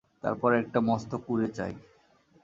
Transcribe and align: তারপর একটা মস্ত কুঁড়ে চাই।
তারপর 0.23 0.49
একটা 0.53 0.79
মস্ত 0.81 1.11
কুঁড়ে 1.25 1.47
চাই। 1.47 1.73